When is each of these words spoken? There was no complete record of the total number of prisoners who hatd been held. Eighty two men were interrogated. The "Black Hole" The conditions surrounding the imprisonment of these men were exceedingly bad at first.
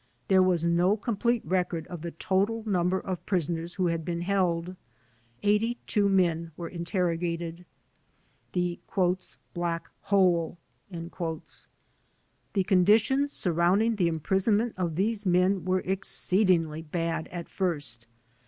There 0.29 0.41
was 0.41 0.65
no 0.65 0.97
complete 0.97 1.45
record 1.45 1.85
of 1.85 2.01
the 2.01 2.09
total 2.09 2.63
number 2.67 2.99
of 2.99 3.23
prisoners 3.27 3.75
who 3.75 3.83
hatd 3.85 4.03
been 4.03 4.21
held. 4.21 4.75
Eighty 5.43 5.77
two 5.85 6.09
men 6.09 6.51
were 6.57 6.67
interrogated. 6.67 7.65
The 8.53 8.79
"Black 9.53 9.91
Hole" 10.01 10.57
The 10.89 11.07
conditions 12.65 13.31
surrounding 13.31 13.97
the 13.97 14.07
imprisonment 14.07 14.73
of 14.75 14.95
these 14.95 15.27
men 15.27 15.65
were 15.65 15.81
exceedingly 15.81 16.81
bad 16.81 17.27
at 17.27 17.47
first. 17.47 18.07